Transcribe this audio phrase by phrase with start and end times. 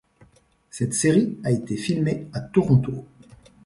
[0.71, 3.05] Cette série a été filmée à Toronto.